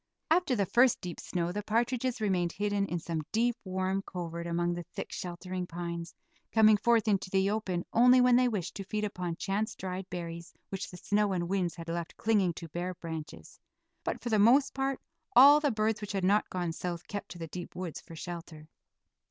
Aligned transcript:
After 0.31 0.55
the 0.55 0.65
first 0.65 0.99
deep 0.99 1.19
snow 1.19 1.51
the 1.51 1.61
partridges 1.61 2.19
remained 2.19 2.53
hidden 2.53 2.87
in 2.87 2.97
some 2.97 3.21
deep, 3.31 3.55
warm 3.63 4.01
covert 4.01 4.47
among 4.47 4.73
the 4.73 4.81
thick, 4.81 5.11
sheltering 5.11 5.67
pines, 5.67 6.15
coming 6.51 6.75
forth 6.75 7.07
into 7.07 7.29
the 7.29 7.51
open 7.51 7.85
only 7.93 8.19
when 8.19 8.35
they 8.35 8.47
wished 8.47 8.73
to 8.77 8.83
feed 8.83 9.03
upon 9.03 9.35
chance 9.35 9.75
dried 9.75 10.09
berries 10.09 10.55
which 10.69 10.89
the 10.89 10.97
snow 10.97 11.33
and 11.33 11.47
winds 11.47 11.75
had 11.75 11.87
left 11.87 12.17
clinging 12.17 12.53
to 12.55 12.67
bare 12.69 12.95
branches; 12.95 13.59
but 14.03 14.19
for 14.19 14.29
the 14.29 14.39
most 14.39 14.73
part 14.73 14.99
all 15.35 15.59
the 15.59 15.69
birds 15.69 16.01
which 16.01 16.13
had 16.13 16.23
not 16.23 16.49
gone 16.49 16.71
south 16.71 17.07
kept 17.07 17.29
to 17.29 17.37
the 17.37 17.45
deep 17.49 17.75
woods 17.75 18.01
for 18.01 18.15
shelter. 18.15 18.67